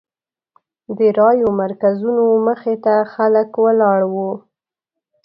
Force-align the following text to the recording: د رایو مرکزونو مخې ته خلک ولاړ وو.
د 0.97 0.99
رایو 1.19 1.49
مرکزونو 1.61 2.23
مخې 2.47 2.75
ته 2.83 2.93
خلک 3.13 3.49
ولاړ 3.63 3.99
وو. 4.13 4.31